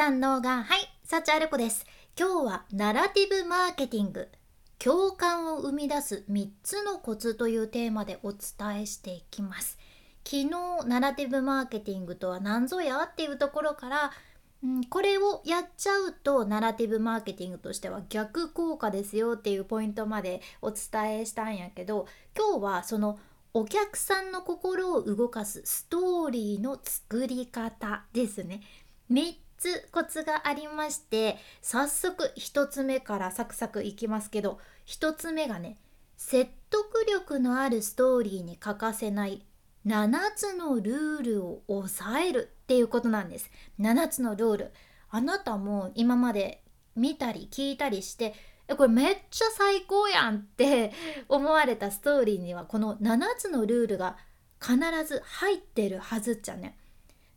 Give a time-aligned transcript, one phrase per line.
[0.00, 1.84] 三能がはい幸ある子です。
[2.18, 4.30] 今日はナラティブマーケティング。
[4.78, 8.40] 共感を生み出す3つのコツというテーマでお伝
[8.80, 9.76] えしていきます。
[10.24, 10.48] 昨日
[10.86, 14.10] ナラティブマーケティングとは何ぞやっていうところから
[14.64, 23.18] うん、これをやっちゃうとナラティブマーケティングとしては逆効果ですよっていうポイントまでお伝えしたんやけど今日はその
[23.52, 28.62] お客さんの心を動かすストーリーの作り方ですね。
[29.10, 35.76] 3つコツがありまして早速1つ目からサクサクいきますけど1つ目がね
[36.16, 39.44] 説得力のあるストーリーに欠かせない
[39.86, 43.50] 7つのルールを抑えるっていうことなんです。
[43.80, 44.72] 7つのルール。
[45.08, 46.62] あなたも今まで
[46.94, 48.34] 見たり聞いたりして
[48.68, 50.92] えこれめっちゃ最高やんって
[51.28, 54.16] 思われたストーリーにはこの7つのルールが
[54.60, 56.76] 必ず入ってるはずっちゃね。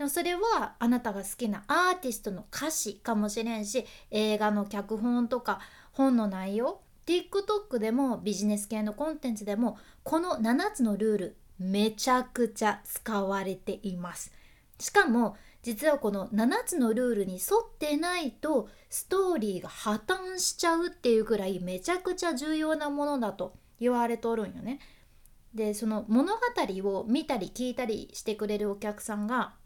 [0.00, 5.60] でもそれはあなたが好きなアーティストの歌詞かもしれんし映画の脚本とか
[5.92, 14.32] 本の内容 TikTok でもビジネス系のコンテンツでもこの7つのルールめちゃくちゃ使われています
[14.78, 24.80] しかも実はこの7つのルールに沿ってないとストーリーが破綻しちゃうっていうくらいめちゃくちゃ重要なものだと言われとるんよね。
[25.52, 26.40] でその物語
[26.88, 29.59] を見たり聞いたりしてくれるお客さんが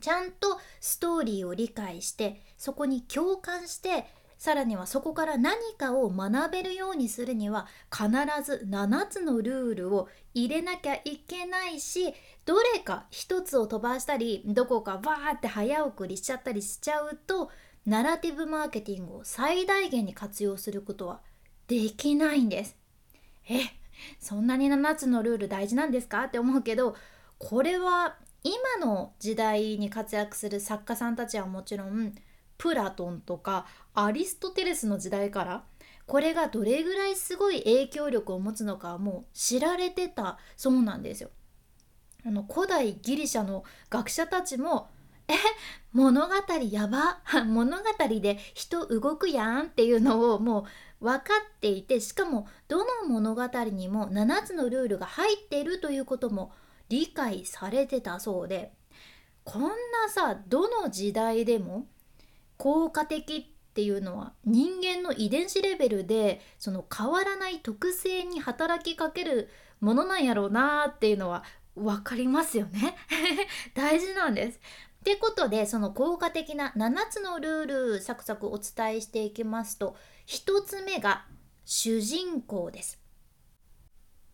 [0.00, 4.06] ちゃんとストーリーを理解してそこに共感して
[4.38, 8.08] さらにはそこから何かを学べるようにするには必
[8.44, 12.12] ず7つのルールを入れなきゃいけないし
[12.44, 17.50] どれか1つを飛ばしたりどこかバーって早送りしちゃったりしちゃうと
[17.86, 21.20] ナラティブマーケティングを最大限に活用することは
[21.66, 22.76] できないんです。
[23.48, 23.60] え
[24.20, 26.24] そんなに7つのルール大事なんですか？
[26.24, 26.94] って思うけど
[27.38, 28.16] これは
[28.46, 32.14] 今の時代に活躍する作家さんたちはもちろん
[32.58, 35.64] プラトンとかアリストテレスの時代から
[36.06, 41.30] これがどれぐらいすごい影響力を持つのかはもう知られてたそうなんですよ。
[42.24, 44.90] あの古代ギリシャの学者たちも
[45.26, 45.34] 「え
[45.92, 46.34] 物語
[46.70, 47.84] やば 物語
[48.20, 50.66] で人動くやん」っていうのをも
[51.00, 56.52] う分かっていてしかもどの物語にも7つのルールが入っているということも
[56.88, 58.72] 理解されてたそうで
[59.44, 59.68] こんな
[60.08, 61.86] さどの時代でも
[62.56, 71.44] 効果的っていうのは人間の遺伝子レベルでその変わらない特性に働きかけるものなんやろうなっていうのは
[71.76, 72.96] 分かりますよね
[73.74, 74.58] 大事なんです。
[74.58, 79.94] ってことでその効果的な7つのルールサクサクお伝えしていきますと
[80.26, 81.26] 1つ目が
[81.64, 83.05] 主人公です。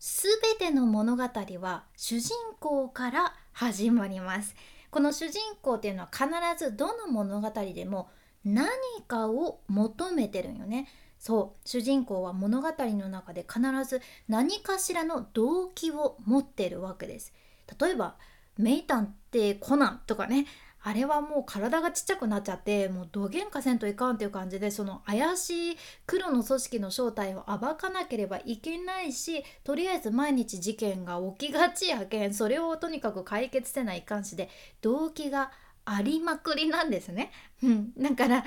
[0.05, 0.27] す
[0.59, 4.53] べての物語は主人公から始まります。
[4.91, 6.27] この主人公っていうのは必
[6.61, 8.09] ずどの物語でも
[8.43, 8.67] 何
[9.07, 10.89] かを求めてるんよね。
[11.17, 17.31] そう主人公は物語の中で必ず何かしらの動機を持ってるわけです。
[17.79, 18.17] 例えば
[18.59, 20.47] 「名探偵コナン」とかね
[20.85, 34.49] あれはもう体がちっちゃくなっちゃってもうどげんかせんといかんっていう感じでその怪しい黒の組織の正体を暴かなければいけないしとりあえず毎日事件が起きがちやけんそれをとにかく解決せないかんしで
[34.81, 35.51] 動機が
[35.85, 37.31] ありまくりなんですね。
[37.61, 38.45] うん、だから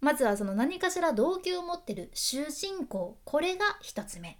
[0.00, 4.38] まずはその何かしら動機を持ってる主人公これが1つ目。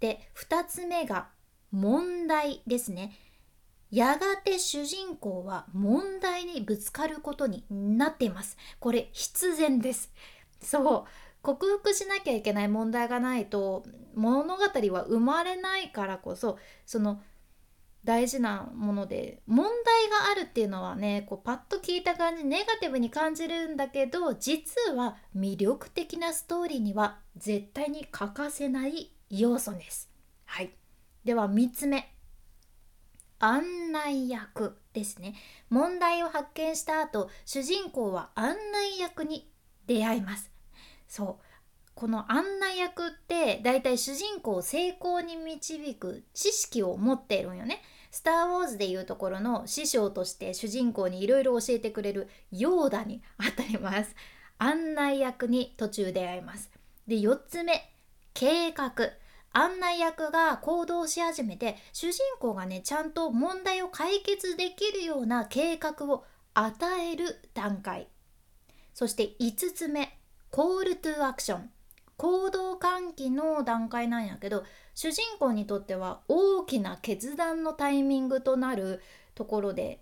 [0.00, 1.28] で2つ目が
[1.70, 3.12] 問題ですね。
[3.92, 8.56] やがて主人公は問題にぶつかることになっています。
[8.80, 10.10] これ必然です。
[10.62, 11.10] そう
[11.42, 17.20] 克服しなきゃいけない問題がないと物語は生まれないからこそその
[18.04, 30.10] 大事なもので問題があるっていうのはねこうパッと聞いた感じネガティブに感じるんだけど実は魅力的なストーリーには絶対に欠かせない要素です。
[30.46, 30.70] はい、
[31.24, 32.12] では3つ目
[33.44, 35.34] 案内役ですね。
[35.68, 39.50] 問題を発見した後主人公は案内役に
[39.86, 40.50] 出会います。
[41.08, 41.44] そう。
[41.94, 47.82] この案内役ってだいたい主人公を成功に導く知識を持っているんよね。
[48.12, 54.14] スター・ウォーズでいうところの師匠として主人公にいろいろ教えてくれるヨーダにあたります。
[54.58, 56.70] 案内役に途中出会います。
[57.08, 57.92] で4つ目
[58.34, 58.92] 計画。
[59.52, 68.08] 案内役が行動し始めて主人公がねちゃんと問題を解決できるような計画を与える段階。
[68.94, 70.18] そして5つ目
[70.50, 71.70] コールトゥアクション
[72.18, 74.64] 行動喚起の段階なんやけど
[74.94, 79.02] 主人公にとっては大きな決断のタイミングとなる
[79.34, 79.98] ところで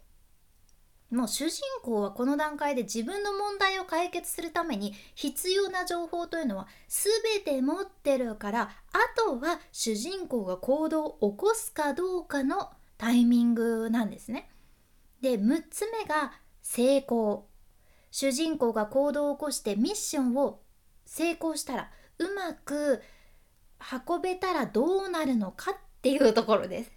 [1.10, 14.50] もう主人公はこの段階で自分の問題を解決するために必要な情報というのは全て持ってるからあとは主人公が行動を起こすかどうかのタイミングなんですね。
[15.20, 17.48] で6つ目が成功
[18.10, 20.60] 主人公が行動を起こしてミッションを
[21.06, 23.02] 成功したらうまく
[24.08, 26.92] 運べたらどうなるのかっていうところです。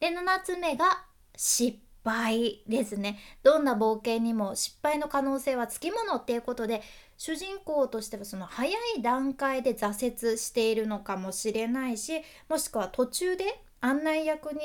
[0.00, 1.04] で7つ目が
[1.36, 3.18] 失敗ですね。
[3.42, 6.82] どんな冒険にも失敗の可能性はつきものっていうことで
[7.18, 14.60] 主人公としてはその早い段階で挫折しているのかもしれないしもしくは途中で案内役に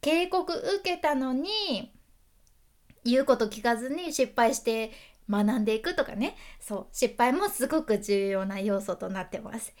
[0.00, 1.92] 警告受けたのに
[3.04, 4.92] 言うこと聞かずに失敗して
[5.28, 9.74] 学んでいくとかねそう失敗もすごく重要な要素となってます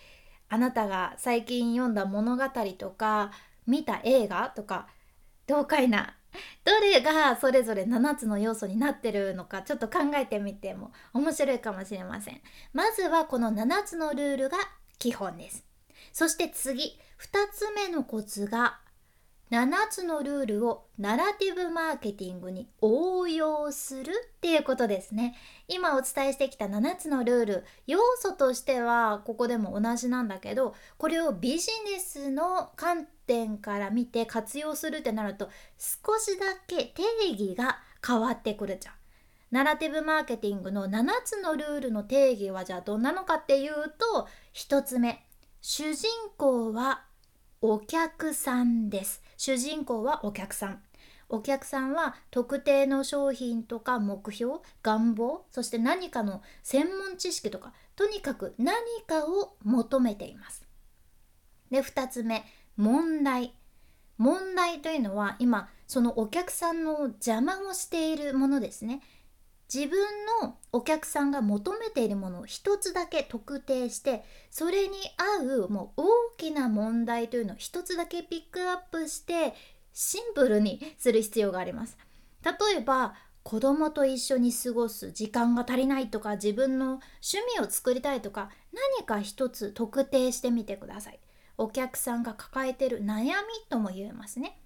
[0.48, 2.44] あなたが最近読んだ物語
[2.78, 3.30] とか
[3.66, 4.88] 見た映画とか
[5.46, 6.16] どうかいな
[6.64, 12.40] どれがそれぞれ7つの要素になってるのかちょっと考えてみても面白いかもしれません。
[12.72, 14.58] まずはこの7つのルールが
[14.98, 15.64] 基本です。
[16.12, 18.80] そして次2つ目のコツが
[19.50, 25.36] 7つのルールをナラティブマーケティングに応用するっていうことですね。
[25.68, 38.94] 今お伝えしてきた7つのルール、要素としてはここでも同じなんだけど、これをビジネスの観点から見て活用するってなると少しだけ定義が変わってくるじゃん。
[39.52, 45.24] ナラティブマーケティングの7つのルールの定義はじゃあどんなのかっていうと1つ目
[45.62, 47.05] 主人公は
[47.68, 49.20] お客さんです。
[49.36, 50.82] 主人公はお客さん。
[51.28, 58.76] お客さんは特定の商品とか目標願望そして何かの専門知識とかとにかく何
[59.08, 60.64] かを求めています。
[61.72, 62.44] で2つ目
[62.76, 63.52] 問題。
[64.16, 69.00] 問題というのは今そのお客さんの邪魔をしているものですね。
[69.72, 69.98] 自分
[70.42, 79.54] のお客さんが求めているものを一つだけ特定してそれに合うもう大きな問題というのを一つだけピックアップして
[79.92, 81.98] シンプルにする必要があります。
[82.44, 88.50] 例えば子供と一緒に過ごす時間が足りないとか自分の趣味を作りたいとか
[88.98, 91.20] 何か一つ特定してみてください。
[91.58, 93.32] お客さんが抱えてる悩み
[93.68, 94.60] とも言えますね。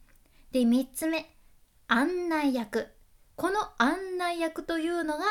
[0.50, 1.30] で3つ目
[1.88, 2.88] 案内役
[3.40, 5.24] この案内役というのが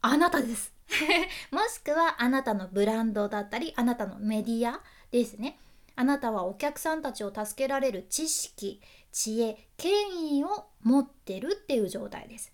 [0.00, 0.72] あなたです。
[1.52, 5.58] もしくはあなたのブランドだったりあなたのメディアですね。
[5.94, 8.80] あなたはお客さんたちを助けられる知識
[9.12, 12.50] 知恵権威を持ってるっていう状態です。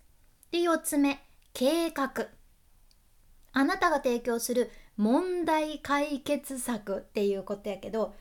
[0.51, 2.27] で4つ目計画。
[3.53, 8.13] あなたが提供する問題解決策っていうことやけど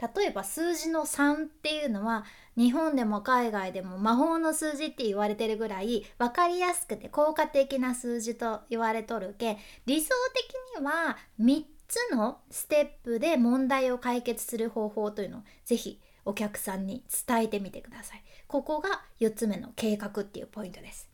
[0.00, 2.24] 例えば数字の3っていうのは
[2.56, 18.22] 日本でも海外でも魔法の数字って言われてるぐらい分かりやすくて効果的な数字と言われとるけ理想的には3つのステップで問題を解決する方法というのをぜひお客さんに伝えてみてください。
[18.46, 21.08] ここが4つ目の計画っていうポイントです。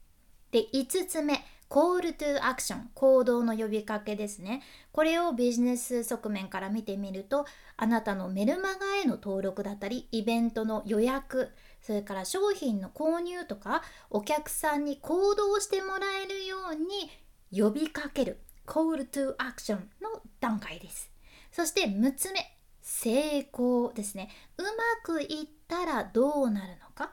[0.50, 4.62] で5つ目コールトゥアクション行動の呼びかけですね。
[4.92, 7.44] これをビジネス側面から見てみると
[7.76, 11.50] あなたのメルマガへの登録だったりイベントの予約
[11.82, 17.10] それから商品の購入とかお客さんに行動してもらえるように
[17.52, 21.10] 呼びかけるコールトゥアクションの段階です。
[21.52, 22.40] そして6つ目
[22.82, 24.28] 成功ですね。
[24.58, 24.68] うま
[25.02, 27.12] くいったらどうなるのか。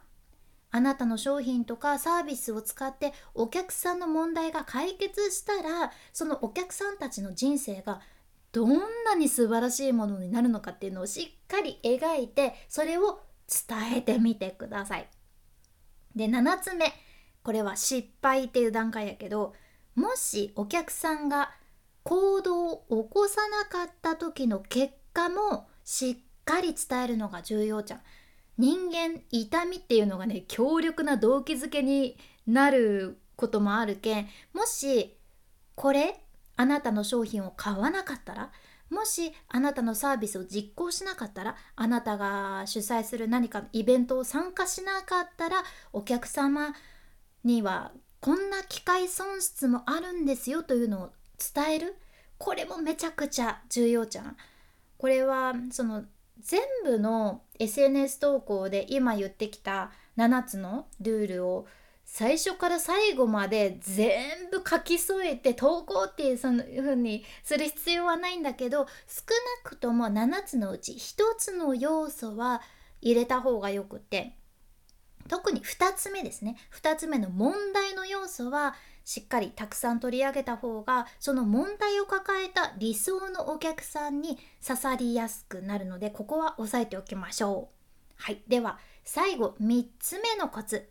[0.75, 8.01] あなたの商品とかサービスを使ってお客さんの問題が解決したらそのお客さんたちの人生が
[8.51, 15.07] どんなに素晴らしいものになるのかっていうのをしっかり描いてそれを伝えてみてください。
[16.15, 16.91] で7つ目
[17.43, 19.53] これは失敗っていう段階やけど
[19.93, 21.51] もしお客さんが
[22.01, 26.15] 行動を起こさなかった時の結果もしっ
[26.45, 28.01] かり伝えるのが重要じゃん。
[28.57, 35.17] 人間痛みっていうのがね強力な動機づけになることもあるけんもし
[35.75, 36.19] これ
[36.55, 38.51] あなたの商品を買わなかったら
[38.89, 46.75] もしあなたのサービスを実行しなかったらあなたが主催する何かのイベントを参加しなかったらお客様
[47.43, 51.09] にはこんな機会損失もあるんですよというのを
[51.53, 51.95] 伝える
[52.37, 54.37] これもめちゃくちゃ重要じゃん。
[54.97, 56.03] これはその
[56.39, 61.67] 全部の SNS 投稿で今言ってきた7つのルールを
[62.05, 69.23] 最初から最後まで全部書き添えて投稿っていうその風にする必要はないんだけど少
[69.63, 72.61] なくとも7つのうち1つの要素は
[73.01, 74.37] 入れた方がよくて。
[75.27, 78.75] 特に2つ目ですね2つ目の問題の要素は
[79.05, 87.83] しっかりたくさん取り上げた方がその問題を抱えた理想のお客さんに刺さりやすくなるのでここは押さえておきましょう。
[88.15, 90.89] はい、では最後3つ目のコツ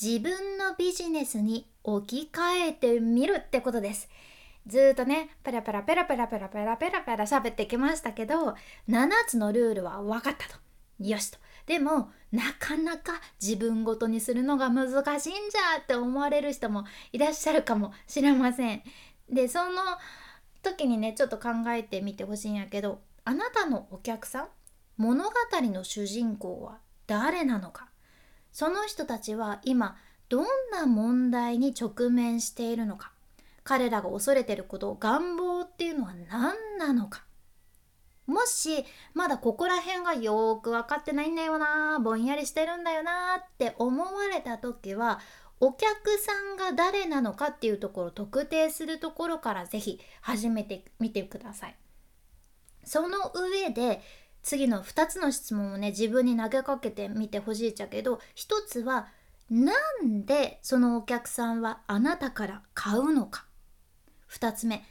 [0.00, 4.08] 自分のビジネスに置き換えてみるってことです。
[4.66, 8.56] ずっとねペラペラペラペラペラペラペラペラ喋ってきましたけど
[8.88, 10.65] 7つのルールは分かったと。
[11.00, 11.38] よしと。
[11.66, 14.88] でもなかなか自分ごとにするのが難
[15.20, 18.82] しいんじゃって思われる人もいらっしゃるかもしれません。
[19.28, 19.82] でその
[20.62, 24.48] 時にねちょっと考えてみてほしいんやけどあなたのお客さん
[24.96, 25.30] 物語
[25.62, 27.88] の主人公は誰なのか？
[28.52, 29.96] その人たちは今
[30.28, 33.12] どんな問題に直面しているのか？
[33.64, 37.24] 彼らが恐れてること願望っていうのは何なのか？
[38.26, 45.20] もしまだここら辺がよく分かってないんだよなぼんやりしてるんだよなって思われた時は
[45.60, 51.76] お客さんが誰なのかっていうところを特定するところから是非始めてみてください。
[52.84, 54.02] その上で
[54.42, 59.08] 次の2つの質問をね自分に投げかけてみてほしいっちゃけど1つは
[59.50, 63.46] なんでそのお客さんはあなたから買うのか
[64.30, 64.84] 2つ目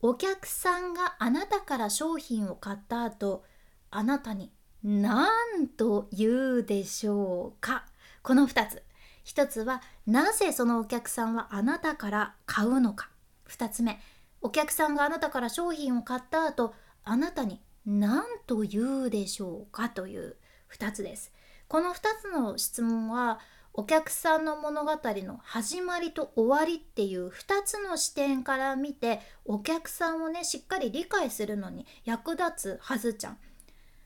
[0.00, 3.44] お客さんがあなたから商品を買った後
[3.90, 4.52] あなたに
[4.84, 7.84] 何と言うでしょうか？
[8.22, 8.82] この2つ。
[9.24, 13.10] 1つはなぜそのお客さんはあなたから買うのか
[13.48, 14.00] ？2つ目。
[14.40, 19.88] お客さんがあなたから商品を買った後あなたに何と言うでしょうか？
[19.88, 20.36] という
[20.78, 21.32] 2つです。
[21.66, 23.40] この2つの質問は
[23.78, 33.38] お客さんの物語の始まりと終わりっていう2つの視点から見てお客さんをねしっかり理解するのに役立つはずちゃん。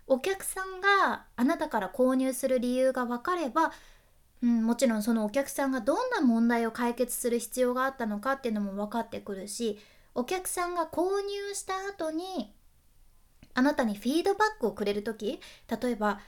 [0.06, 3.72] お客さんがあなたから購入する理由が分かれば、
[4.42, 9.78] うん、もちろんそのお客さんがどんな問題を解決する必要があったのかっていうのも分かってくるし
[10.14, 12.52] お客さんが購入した後に
[13.54, 15.40] あなたにフィードバックをくれる時
[15.82, 16.20] 例えば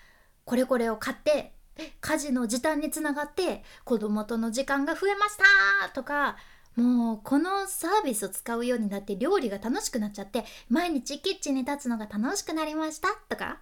[0.47, 1.53] これこれを買って
[2.01, 6.37] 家事の時短につながって子供との時間が増えましたとか
[6.77, 13.61] もうこのサービスを使うようになって料理が楽しくなっちゃって毎日キッチンに立つのが楽しくなりましたとか、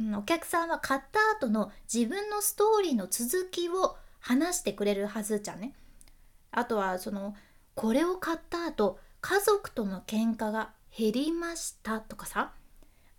[0.00, 5.74] うん、お客さんは買った後の自分のストーリーの続きを話してくれるはずじゃんね。
[6.52, 7.34] あとはその
[7.74, 12.52] これを買った後家族との喧嘩が減りましたとかさ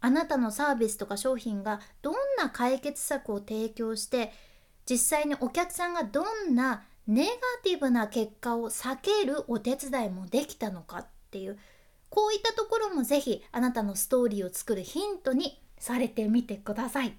[0.05, 4.33] あなたのサービスとか商品がどんな解決策を提供して
[4.85, 7.31] 実際にお客さんがどんなネガ
[7.63, 11.57] ティブな結果を避けるお手伝いもできたのかっていう
[12.09, 17.17] こういったところも是非あなたのストーリーを作るヒントにされてみてください。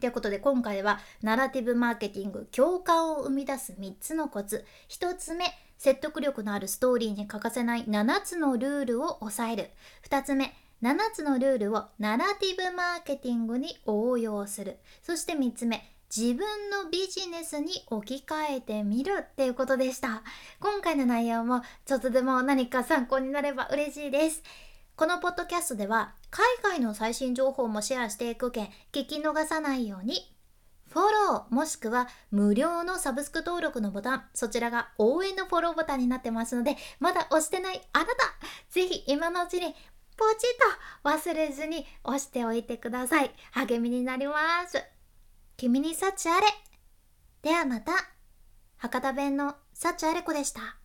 [0.00, 5.46] ということで今回はナラティブマーケティング共感を生み出す3つのコツ1つ目
[5.78, 9.70] 説得力のあるストーリーに欠かせない7つのルールを抑える
[10.08, 10.52] 2つ目
[10.82, 14.78] 7つのルールをナラティブマーケティングに応用する。
[15.02, 15.82] そして3つ目
[16.14, 20.22] 自分のビジネスに置き換えてみるっていうことでした。
[20.60, 24.42] 今回の内容もちょっとでも何か参考になれば嬉しいです。
[24.96, 30.32] このポッドキャストでは海外の最新情報もシェアしていくけ聞き逃さないように
[30.88, 38.12] フォローもしくは無料のサブスク登録のボタンそちらが応援のフォローボタンになってますのでまだ押してないあなた
[38.70, 39.74] ぜひ今のうちに
[40.16, 40.46] ポチ
[41.04, 43.30] ッと忘れずに押しておいてください。
[43.52, 44.82] 励みになります。
[45.56, 46.46] 君に幸あれ。
[47.42, 47.92] ではまた。
[48.76, 50.78] 博多弁の幸あれ子でした。